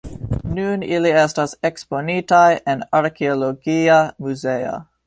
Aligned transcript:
Nun 0.59 0.85
ili 0.95 1.11
etas 1.25 1.53
eksponitaj 1.69 2.49
en 2.75 2.83
Arkeologia 3.03 4.05
Muzeo. 4.27 4.79